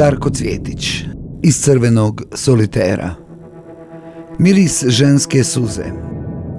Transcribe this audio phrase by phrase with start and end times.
[0.00, 1.04] Darko Cvjetić
[1.42, 3.14] iz crvenog solitera
[4.38, 5.84] Miris ženske suze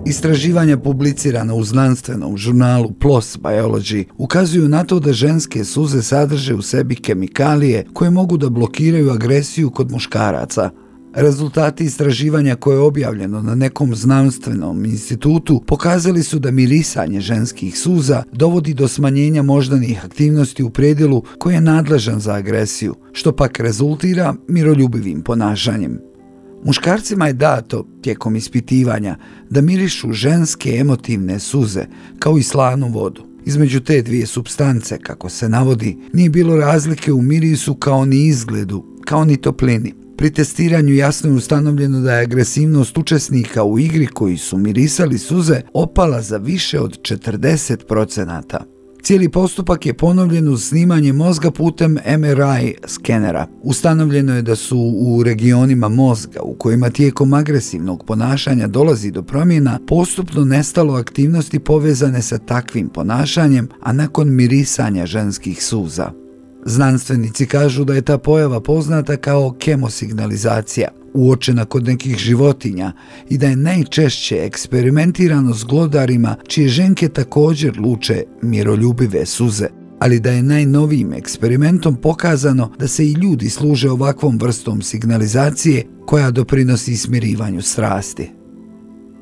[0.06, 6.62] Istraživanja publicirana u znanstvenom žurnalu PLOS Biology ukazuju na to da ženske suze sadrže u
[6.62, 10.70] sebi kemikalije koje mogu da blokiraju agresiju kod muškaraca.
[11.14, 18.24] Rezultati istraživanja koje je objavljeno na nekom znanstvenom institutu pokazali su da mirisanje ženskih suza
[18.32, 24.34] dovodi do smanjenja moždanih aktivnosti u predjelu koji je nadležan za agresiju, što pak rezultira
[24.48, 26.00] miroljubivim ponašanjem.
[26.64, 29.16] Muškarcima je dato, tijekom ispitivanja,
[29.50, 31.86] da mirišu ženske emotivne suze,
[32.20, 33.22] kao i slanu vodu.
[33.46, 38.86] Između te dvije substance, kako se navodi, nije bilo razlike u mirisu kao ni izgledu,
[39.06, 40.01] kao ni toplini.
[40.22, 45.62] Pri testiranju jasno je ustanovljeno da je agresivnost učesnika u igri koji su mirisali suze
[45.74, 48.66] opala za više od 40 procenata.
[49.02, 53.48] Cijeli postupak je ponovljen uz snimanje mozga putem MRI skenera.
[53.64, 59.80] Ustanovljeno je da su u regionima mozga u kojima tijekom agresivnog ponašanja dolazi do promjena
[59.88, 66.12] postupno nestalo aktivnosti povezane sa takvim ponašanjem, a nakon mirisanja ženskih suza.
[66.66, 72.92] Znanstvenici kažu da je ta pojava poznata kao kemosignalizacija, uočena kod nekih životinja
[73.30, 79.68] i da je najčešće eksperimentirano s glodarima čije ženke također luče miroljubive suze,
[80.00, 86.32] ali da je najnovijim eksperimentom pokazano da se i ljudi služe ovakvom vrstom signalizacije koja
[86.32, 88.32] doprinosi smirivanju strasti.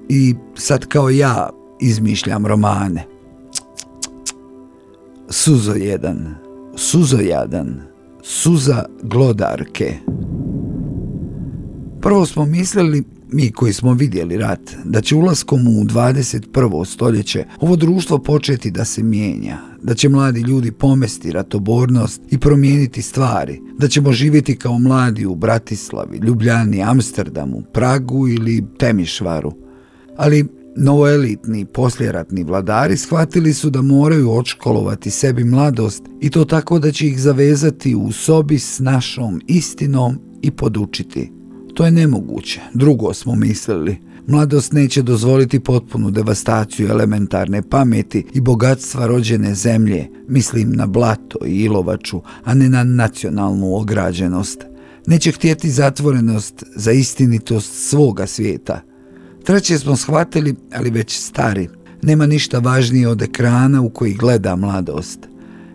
[0.09, 1.49] I sad kao ja
[1.81, 3.05] izmišljam romane.
[5.29, 6.35] Suzo jedan,
[6.79, 7.81] suzojadan,
[8.23, 9.93] suza glodarke.
[12.01, 16.85] Prvo smo mislili, mi koji smo vidjeli rat, da će ulaskom u 21.
[16.85, 23.01] stoljeće ovo društvo početi da se mijenja, da će mladi ljudi pomesti ratobornost i promijeniti
[23.01, 29.51] stvari, da ćemo živjeti kao mladi u Bratislavi, Ljubljani, Amsterdamu, Pragu ili Temišvaru.
[30.17, 36.91] Ali novoelitni posljeratni vladari shvatili su da moraju odškolovati sebi mladost i to tako da
[36.91, 41.31] će ih zavezati u sobi s našom istinom i podučiti–
[41.79, 42.61] To je nemoguće.
[42.73, 43.97] Drugo smo mislili.
[44.27, 51.63] Mladost neće dozvoliti potpunu devastaciju elementarne pameti i bogatstva rođene zemlje, mislim na blato i
[51.63, 54.65] ilovaču, a ne na nacionalnu ograđenost.
[55.07, 58.81] Neće htjeti zatvorenost za istinitost svoga svijeta.
[59.49, 61.69] Treće smo shvatili, ali već stari,
[62.01, 65.19] nema ništa važnije od ekrana u koji gleda mladost.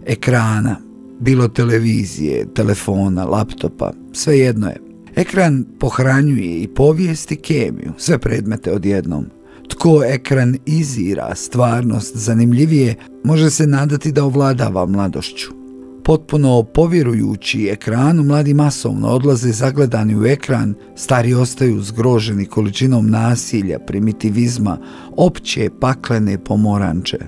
[0.07, 0.77] Ekrana,
[1.21, 4.81] bilo televizije, telefona, laptopa, sve jedno je.
[5.17, 9.25] Ekran pohranjuje i povijest i kemiju, sve predmete odjednom.
[9.69, 15.64] Tko ekran izira stvarnost zanimljivije, može se nadati da ovladava mladošću.
[16.04, 24.78] Potpuno povjerujući ekranu, mladi masovno odlaze zagledani u ekran, stari ostaju zgroženi količinom nasilja, primitivizma,
[25.16, 27.19] opće paklene pomoranče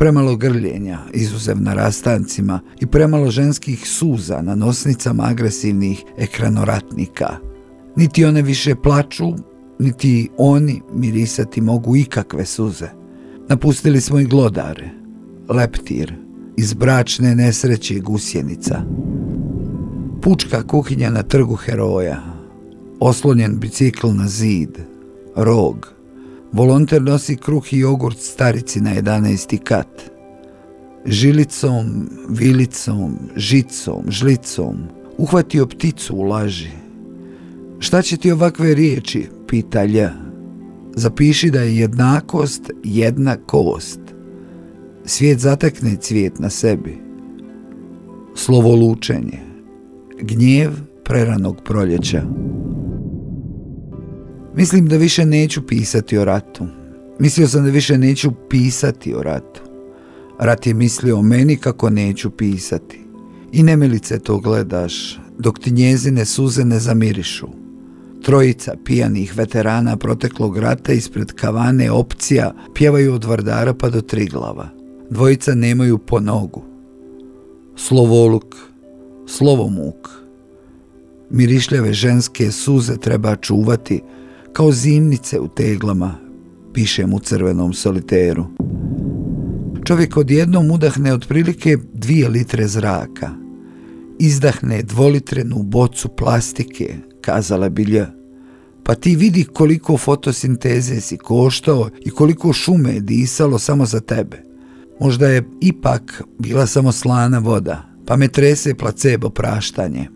[0.00, 7.36] premalo grljenja, izuzev na rastancima i premalo ženskih suza na nosnicama agresivnih ekranoratnika.
[7.96, 9.32] Niti one više plaču,
[9.78, 12.88] niti oni mirisati mogu ikakve suze.
[13.48, 14.90] Napustili smo i glodare,
[15.48, 16.14] leptir,
[16.60, 18.82] iz bračne nesreće gusjenica.
[20.22, 22.22] Pučka kuhinja na trgu heroja,
[23.00, 24.78] oslonjen bicikl na zid,
[25.36, 25.92] rog,
[26.52, 29.58] Volonter nosi kruh i jogurt starici na 11.
[29.58, 30.10] kat.
[31.06, 34.76] Žilicom, vilicom, žicom, žlicom,
[35.18, 36.70] uhvatio pticu u laži.
[37.78, 40.12] Šta će ti ovakve riječi, pita lja.
[40.94, 44.09] Zapiši da je jednakost jedna kost.
[45.10, 46.98] Svijet zatekne cvijet na sebi.
[48.34, 49.38] Slovo lučenje.
[50.20, 50.70] Gnjev
[51.04, 52.22] preranog proljeća.
[54.56, 56.66] Mislim da više neću pisati o ratu.
[57.18, 59.60] Mislio sam da više neću pisati o ratu.
[60.38, 63.00] Rat je mislio o meni kako neću pisati.
[63.52, 67.48] I nemilice to gledaš, dok ti njezine suze ne zamirišu.
[68.22, 74.79] Trojica pijanih veterana proteklog rata ispred kavane opcija pjevaju od Vardara pa do Triglava.
[75.10, 76.62] Dvojica nemaju po nogu.
[77.76, 78.56] Slovoluk,
[79.26, 80.08] slovomuk.
[81.30, 84.00] Mirišljave ženske suze treba čuvati,
[84.52, 86.14] kao zimnice u teglama,
[86.72, 88.46] pišem u crvenom soliteru.
[89.84, 93.30] Čovjek odjednom udahne otprilike dvije litre zraka.
[94.18, 98.10] Izdahne dvolitrenu bocu plastike, kazala bilja.
[98.84, 104.49] Pa ti vidi koliko fotosinteze si koštao i koliko šume je disalo samo za tebe.
[105.00, 110.08] Možda je ipak bila samo slana voda, pa me trese placebo praštanje.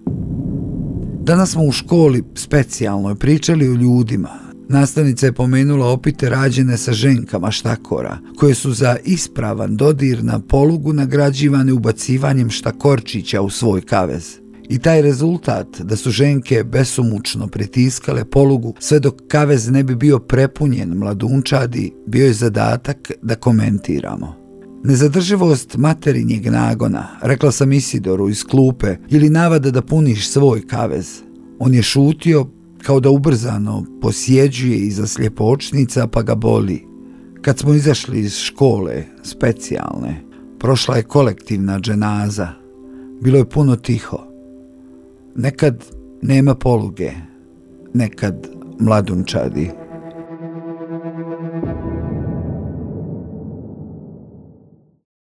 [1.23, 4.29] Danas smo u školi specijalno pričali o ljudima.
[4.69, 10.93] Nastavnica je pomenula opite rađene sa ženkama štakora, koje su za ispravan dodir na polugu
[10.93, 14.39] nagrađivane ubacivanjem štakorčića u svoj kavez.
[14.69, 20.19] I taj rezultat da su ženke besomučno pritiskale polugu sve dok kavez ne bi bio
[20.19, 24.44] prepunjen mladunčadi, bio je zadatak da komentiramo.
[24.85, 31.23] Nezadrživost materinjeg nagona, rekla sam Isidoru iz klupe, ili navada da puniš svoj kavez.
[31.59, 32.47] On je šutio
[32.83, 36.85] kao da ubrzano posjeđuje iza sljepočnica pa ga boli.
[37.43, 40.21] Kad smo izašli iz škole, specijalne,
[40.59, 42.49] prošla je kolektivna dženaza.
[43.23, 44.19] Bilo je puno tiho.
[45.37, 45.85] Nekad
[46.23, 47.11] nema poluge,
[47.95, 48.49] nekad
[48.81, 49.71] mladunčadi.